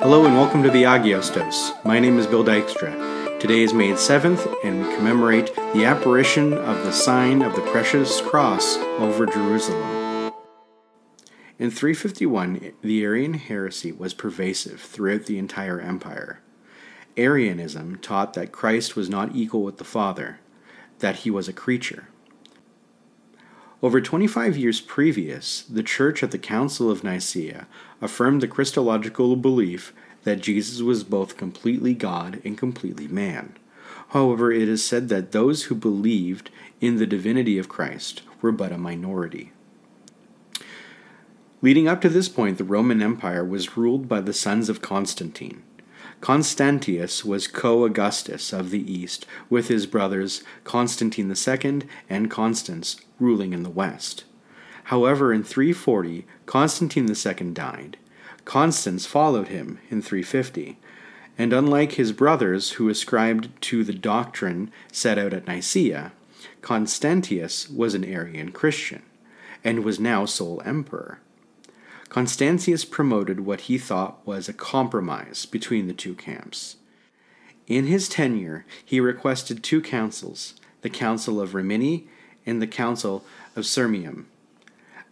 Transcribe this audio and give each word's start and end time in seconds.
Hello 0.00 0.24
and 0.24 0.34
welcome 0.34 0.62
to 0.62 0.70
the 0.70 0.84
Agios 0.84 1.30
Dose. 1.30 1.72
My 1.84 1.98
name 1.98 2.18
is 2.18 2.26
Bill 2.26 2.42
Dykstra. 2.42 3.38
Today 3.38 3.60
is 3.60 3.74
May 3.74 3.90
7th, 3.90 4.50
and 4.64 4.82
we 4.82 4.94
commemorate 4.94 5.54
the 5.74 5.84
apparition 5.84 6.54
of 6.54 6.82
the 6.84 6.90
sign 6.90 7.42
of 7.42 7.54
the 7.54 7.60
precious 7.60 8.22
cross 8.22 8.78
over 8.98 9.26
Jerusalem. 9.26 10.32
In 11.58 11.70
351, 11.70 12.72
the 12.80 13.04
Arian 13.04 13.34
heresy 13.34 13.92
was 13.92 14.14
pervasive 14.14 14.80
throughout 14.80 15.26
the 15.26 15.36
entire 15.36 15.78
empire. 15.78 16.40
Arianism 17.18 17.98
taught 17.98 18.32
that 18.32 18.52
Christ 18.52 18.96
was 18.96 19.10
not 19.10 19.36
equal 19.36 19.62
with 19.62 19.76
the 19.76 19.84
Father, 19.84 20.40
that 21.00 21.16
he 21.16 21.30
was 21.30 21.46
a 21.46 21.52
creature. 21.52 22.08
Over 23.82 24.02
25 24.02 24.58
years 24.58 24.78
previous, 24.82 25.62
the 25.62 25.82
Church 25.82 26.22
at 26.22 26.32
the 26.32 26.38
Council 26.38 26.90
of 26.90 27.02
Nicaea 27.02 27.66
affirmed 28.02 28.42
the 28.42 28.48
Christological 28.48 29.36
belief 29.36 29.94
that 30.24 30.42
Jesus 30.42 30.82
was 30.82 31.02
both 31.02 31.38
completely 31.38 31.94
God 31.94 32.42
and 32.44 32.58
completely 32.58 33.08
man. 33.08 33.56
However, 34.08 34.52
it 34.52 34.68
is 34.68 34.84
said 34.84 35.08
that 35.08 35.32
those 35.32 35.64
who 35.64 35.74
believed 35.74 36.50
in 36.82 36.96
the 36.96 37.06
divinity 37.06 37.56
of 37.56 37.70
Christ 37.70 38.20
were 38.42 38.52
but 38.52 38.70
a 38.70 38.76
minority. 38.76 39.52
Leading 41.62 41.88
up 41.88 42.02
to 42.02 42.10
this 42.10 42.28
point, 42.28 42.58
the 42.58 42.64
Roman 42.64 43.00
Empire 43.00 43.44
was 43.44 43.78
ruled 43.78 44.08
by 44.08 44.20
the 44.20 44.34
sons 44.34 44.68
of 44.68 44.82
Constantine. 44.82 45.62
Constantius 46.20 47.24
was 47.24 47.46
co 47.46 47.84
Augustus 47.84 48.52
of 48.52 48.70
the 48.70 48.92
East, 48.92 49.26
with 49.48 49.68
his 49.68 49.86
brothers 49.86 50.42
Constantine 50.64 51.30
II 51.34 51.82
and 52.08 52.30
Constans 52.30 53.00
ruling 53.18 53.52
in 53.52 53.62
the 53.62 53.70
West. 53.70 54.24
However, 54.84 55.32
in 55.32 55.42
340, 55.44 56.26
Constantine 56.46 57.08
II 57.08 57.50
died. 57.52 57.96
Constans 58.44 59.06
followed 59.06 59.48
him 59.48 59.78
in 59.90 60.02
350, 60.02 60.78
and 61.38 61.52
unlike 61.52 61.92
his 61.92 62.12
brothers 62.12 62.72
who 62.72 62.88
ascribed 62.88 63.48
to 63.62 63.84
the 63.84 63.94
doctrine 63.94 64.70
set 64.92 65.16
out 65.16 65.32
at 65.32 65.46
Nicaea, 65.46 66.12
Constantius 66.60 67.70
was 67.70 67.94
an 67.94 68.04
Arian 68.04 68.52
Christian 68.52 69.02
and 69.64 69.84
was 69.84 70.00
now 70.00 70.24
sole 70.24 70.60
emperor. 70.64 71.20
Constantius 72.10 72.84
promoted 72.84 73.40
what 73.40 73.62
he 73.62 73.78
thought 73.78 74.18
was 74.26 74.48
a 74.48 74.52
compromise 74.52 75.46
between 75.46 75.86
the 75.86 75.94
two 75.94 76.14
camps. 76.14 76.76
In 77.68 77.86
his 77.86 78.08
tenure, 78.08 78.66
he 78.84 78.98
requested 78.98 79.62
two 79.62 79.80
councils, 79.80 80.54
the 80.82 80.90
Council 80.90 81.40
of 81.40 81.54
Rimini 81.54 82.08
and 82.44 82.60
the 82.60 82.66
Council 82.66 83.24
of 83.54 83.64
Sirmium. 83.64 84.24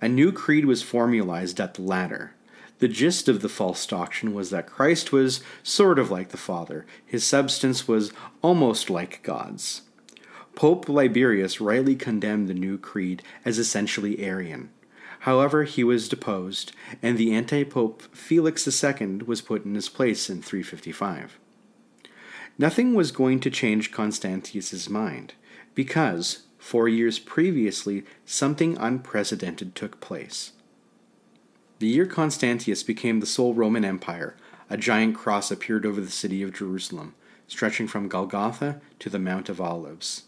A 0.00 0.08
new 0.08 0.32
creed 0.32 0.64
was 0.64 0.82
formalized 0.82 1.60
at 1.60 1.74
the 1.74 1.82
latter. 1.82 2.32
The 2.80 2.88
gist 2.88 3.28
of 3.28 3.42
the 3.42 3.48
false 3.48 3.86
doctrine 3.86 4.34
was 4.34 4.50
that 4.50 4.66
Christ 4.66 5.12
was 5.12 5.40
sort 5.62 6.00
of 6.00 6.10
like 6.10 6.30
the 6.30 6.36
Father, 6.36 6.84
his 7.06 7.24
substance 7.24 7.86
was 7.86 8.12
almost 8.42 8.90
like 8.90 9.22
God's. 9.22 9.82
Pope 10.56 10.88
Liberius 10.88 11.60
rightly 11.60 11.94
condemned 11.94 12.48
the 12.48 12.54
new 12.54 12.76
creed 12.76 13.22
as 13.44 13.56
essentially 13.56 14.24
Arian. 14.24 14.70
However, 15.20 15.64
he 15.64 15.82
was 15.82 16.08
deposed, 16.08 16.72
and 17.02 17.18
the 17.18 17.34
anti 17.34 17.64
pope 17.64 18.02
Felix 18.14 18.66
II 18.66 19.20
was 19.26 19.40
put 19.40 19.64
in 19.64 19.74
his 19.74 19.88
place 19.88 20.30
in 20.30 20.42
355. 20.42 21.38
Nothing 22.56 22.94
was 22.94 23.12
going 23.12 23.40
to 23.40 23.50
change 23.50 23.92
Constantius's 23.92 24.88
mind, 24.88 25.34
because, 25.74 26.44
four 26.58 26.88
years 26.88 27.18
previously, 27.18 28.04
something 28.24 28.76
unprecedented 28.78 29.74
took 29.74 30.00
place. 30.00 30.52
The 31.78 31.86
year 31.86 32.06
Constantius 32.06 32.82
became 32.82 33.20
the 33.20 33.26
sole 33.26 33.54
Roman 33.54 33.84
Empire, 33.84 34.36
a 34.68 34.76
giant 34.76 35.14
cross 35.14 35.50
appeared 35.50 35.86
over 35.86 36.00
the 36.00 36.10
city 36.10 36.42
of 36.42 36.52
Jerusalem, 36.52 37.14
stretching 37.46 37.86
from 37.86 38.08
Golgotha 38.08 38.80
to 38.98 39.08
the 39.08 39.20
Mount 39.20 39.48
of 39.48 39.60
Olives. 39.60 40.24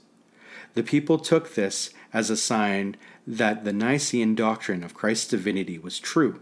The 0.75 0.82
people 0.82 1.19
took 1.19 1.54
this 1.54 1.91
as 2.12 2.31
a 2.31 2.36
sign 2.36 2.97
that 3.26 3.64
the 3.64 3.72
Nicene 3.72 4.34
doctrine 4.34 4.84
of 4.84 4.94
Christ's 4.94 5.28
divinity 5.28 5.78
was 5.78 5.98
true. 5.98 6.41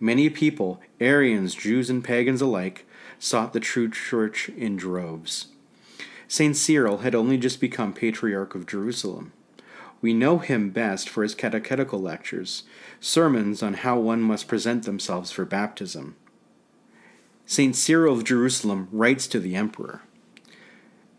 Many 0.00 0.28
people, 0.30 0.80
Arians, 1.00 1.54
Jews, 1.54 1.88
and 1.88 2.02
pagans 2.02 2.40
alike, 2.40 2.86
sought 3.18 3.52
the 3.52 3.60
true 3.60 3.88
church 3.88 4.48
in 4.48 4.76
droves. 4.76 5.46
St. 6.26 6.56
Cyril 6.56 6.98
had 6.98 7.14
only 7.14 7.38
just 7.38 7.60
become 7.60 7.92
Patriarch 7.92 8.54
of 8.54 8.66
Jerusalem. 8.66 9.32
We 10.00 10.12
know 10.12 10.38
him 10.38 10.70
best 10.70 11.08
for 11.08 11.22
his 11.22 11.34
catechetical 11.34 12.00
lectures, 12.00 12.64
sermons 13.00 13.62
on 13.62 13.74
how 13.74 13.98
one 13.98 14.22
must 14.22 14.48
present 14.48 14.84
themselves 14.84 15.30
for 15.30 15.44
baptism. 15.44 16.16
St. 17.46 17.76
Cyril 17.76 18.14
of 18.14 18.24
Jerusalem 18.24 18.88
writes 18.90 19.26
to 19.28 19.38
the 19.38 19.54
emperor 19.54 20.02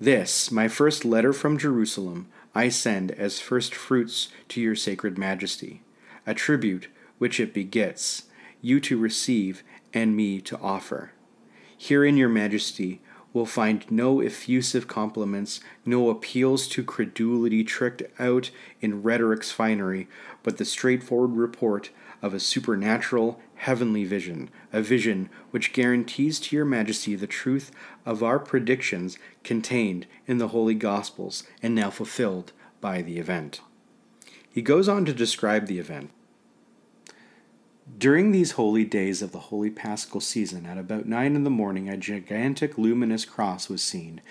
This, 0.03 0.51
my 0.51 0.67
first 0.67 1.05
letter 1.05 1.31
from 1.31 1.57
Jerusalem, 1.57 2.27
I 2.53 2.67
send 2.67 3.11
as 3.11 3.39
first 3.39 3.73
fruits 3.73 4.27
to 4.49 4.59
your 4.59 4.75
sacred 4.75 5.17
majesty, 5.17 5.81
a 6.27 6.33
tribute 6.33 6.89
which 7.19 7.39
it 7.39 7.53
begets, 7.53 8.23
you 8.61 8.81
to 8.81 8.97
receive 8.97 9.63
and 9.93 10.13
me 10.13 10.41
to 10.41 10.59
offer. 10.59 11.13
Herein 11.77 12.17
your 12.17 12.27
majesty 12.27 13.01
will 13.33 13.45
find 13.45 13.89
no 13.91 14.21
effusive 14.21 14.87
compliments, 14.87 15.59
no 15.85 16.09
appeals 16.09 16.67
to 16.67 16.83
credulity 16.83 17.63
tricked 17.63 18.03
out 18.19 18.51
in 18.79 19.01
rhetoric's 19.01 19.51
finery, 19.51 20.07
but 20.43 20.57
the 20.57 20.65
straightforward 20.65 21.35
report 21.35 21.89
of 22.21 22.33
a 22.33 22.39
supernatural, 22.39 23.41
heavenly 23.55 24.05
vision, 24.05 24.49
a 24.71 24.81
vision 24.81 25.29
which 25.51 25.73
guarantees 25.73 26.39
to 26.39 26.55
your 26.55 26.65
majesty 26.65 27.15
the 27.15 27.27
truth 27.27 27.71
of 28.05 28.23
our 28.23 28.39
predictions 28.39 29.17
contained 29.43 30.05
in 30.25 30.37
the 30.37 30.49
holy 30.49 30.75
Gospels 30.75 31.43
and 31.61 31.75
now 31.75 31.89
fulfilled 31.89 32.53
by 32.79 33.01
the 33.01 33.17
event. 33.17 33.59
He 34.49 34.61
goes 34.61 34.87
on 34.87 35.03
to 35.05 35.13
describe 35.13 35.65
the 35.65 35.79
event. 35.79 36.11
During 37.97 38.31
these 38.31 38.51
holy 38.51 38.85
days 38.85 39.21
of 39.21 39.33
the 39.33 39.39
holy 39.39 39.69
paschal 39.69 40.21
season, 40.21 40.65
at 40.65 40.77
about 40.77 41.05
nine 41.05 41.35
in 41.35 41.43
the 41.43 41.49
morning, 41.49 41.89
a 41.89 41.97
gigantic 41.97 42.77
luminous 42.77 43.25
cross 43.25 43.67
was 43.67 43.83
seen 43.83 44.21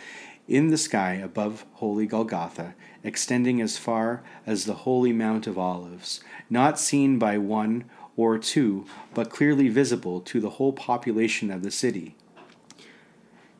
in 0.48 0.68
the 0.68 0.78
sky 0.78 1.14
above 1.14 1.66
holy 1.74 2.06
Golgotha, 2.06 2.74
extending 3.04 3.60
as 3.60 3.76
far 3.76 4.22
as 4.46 4.64
the 4.64 4.74
holy 4.74 5.12
Mount 5.12 5.46
of 5.46 5.58
Olives, 5.58 6.20
not 6.48 6.78
seen 6.78 7.18
by 7.18 7.36
one 7.36 7.84
or 8.16 8.38
two, 8.38 8.86
but 9.12 9.30
clearly 9.30 9.68
visible 9.68 10.20
to 10.22 10.40
the 10.40 10.50
whole 10.50 10.72
population 10.72 11.50
of 11.50 11.62
the 11.62 11.70
city. 11.70 12.16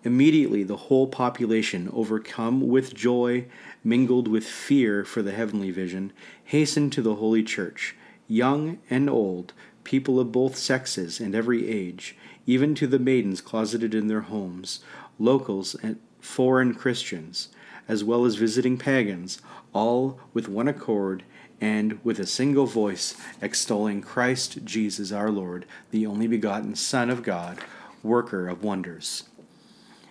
Immediately, 0.04 0.64
the 0.64 0.76
whole 0.76 1.06
population, 1.06 1.88
overcome 1.92 2.66
with 2.66 2.94
joy, 2.94 3.46
mingled 3.84 4.26
with 4.26 4.44
fear 4.44 5.04
for 5.04 5.20
the 5.20 5.32
heavenly 5.32 5.70
vision, 5.70 6.12
hastened 6.44 6.92
to 6.94 7.02
the 7.02 7.16
holy 7.16 7.42
church, 7.42 7.94
young 8.26 8.78
and 8.90 9.08
old, 9.08 9.52
people 9.84 10.20
of 10.20 10.32
both 10.32 10.56
sexes 10.56 11.20
and 11.20 11.34
every 11.34 11.68
age, 11.68 12.16
even 12.46 12.74
to 12.74 12.86
the 12.86 12.98
maidens 12.98 13.40
closeted 13.40 13.94
in 13.94 14.08
their 14.08 14.22
homes, 14.22 14.80
locals 15.18 15.74
and 15.82 15.98
foreign 16.20 16.74
Christians, 16.74 17.48
as 17.88 18.04
well 18.04 18.24
as 18.24 18.36
visiting 18.36 18.78
pagans, 18.78 19.40
all 19.72 20.20
with 20.32 20.48
one 20.48 20.68
accord 20.68 21.24
and 21.60 22.00
with 22.04 22.18
a 22.18 22.26
single 22.26 22.66
voice 22.66 23.14
extolling 23.40 24.02
Christ 24.02 24.64
Jesus 24.64 25.12
our 25.12 25.30
Lord, 25.30 25.64
the 25.90 26.06
only 26.06 26.26
begotten 26.26 26.74
Son 26.74 27.08
of 27.08 27.22
God, 27.22 27.58
worker 28.02 28.48
of 28.48 28.64
wonders. 28.64 29.24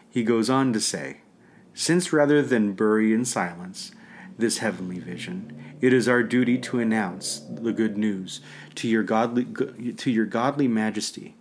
He 0.10 0.24
goes 0.24 0.50
on 0.50 0.72
to 0.74 0.80
say, 0.80 1.18
Since 1.74 2.14
rather 2.14 2.42
than 2.42 2.74
bury 2.74 3.14
in 3.14 3.26
silence 3.26 3.92
this 4.38 4.60
heavenly 4.60 5.00
vision, 5.00 5.76
it 5.82 5.94
is 5.94 6.08
our 6.08 6.24
duty 6.24 6.58
to 6.60 6.80
announce 6.80 7.40
the 7.40 7.74
good 7.74 7.98
news 7.98 8.42
to 8.76 8.88
your 8.88 9.04
godly, 9.04 9.46
to 9.94 10.12
your 10.12 10.26
godly 10.26 10.68
majesty, 10.68 11.36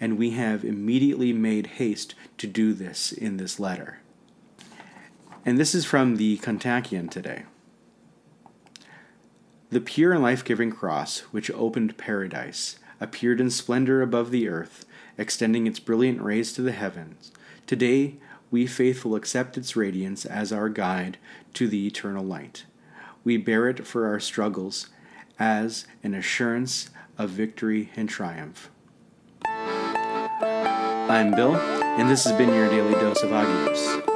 and 0.00 0.18
we 0.18 0.30
have 0.30 0.64
immediately 0.64 1.32
made 1.32 1.66
haste 1.66 2.14
to 2.38 2.46
do 2.46 2.72
this 2.72 3.12
in 3.12 3.36
this 3.36 3.58
letter. 3.58 4.00
And 5.44 5.58
this 5.58 5.74
is 5.74 5.84
from 5.84 6.16
the 6.16 6.38
Kontakion 6.38 7.10
today. 7.10 7.44
The 9.70 9.80
pure 9.80 10.12
and 10.12 10.22
life 10.22 10.44
giving 10.44 10.70
cross, 10.70 11.20
which 11.30 11.50
opened 11.50 11.98
paradise, 11.98 12.78
appeared 13.00 13.40
in 13.40 13.50
splendor 13.50 14.02
above 14.02 14.30
the 14.30 14.48
earth, 14.48 14.84
extending 15.16 15.66
its 15.66 15.78
brilliant 15.78 16.20
rays 16.20 16.52
to 16.54 16.62
the 16.62 16.72
heavens. 16.72 17.32
Today, 17.66 18.16
we 18.50 18.66
faithful 18.66 19.14
accept 19.14 19.58
its 19.58 19.76
radiance 19.76 20.24
as 20.24 20.52
our 20.52 20.68
guide 20.68 21.18
to 21.54 21.68
the 21.68 21.86
eternal 21.86 22.24
light 22.24 22.64
we 23.28 23.36
bear 23.36 23.68
it 23.68 23.86
for 23.86 24.06
our 24.06 24.18
struggles 24.18 24.88
as 25.38 25.86
an 26.02 26.14
assurance 26.14 26.88
of 27.18 27.28
victory 27.28 27.90
and 27.94 28.08
triumph. 28.08 28.70
I'm 29.44 31.32
Bill, 31.32 31.56
and 31.56 32.08
this 32.08 32.24
has 32.24 32.32
been 32.38 32.54
your 32.54 32.70
daily 32.70 32.94
dose 32.94 33.22
of 33.22 33.30
Agios. 33.30 34.07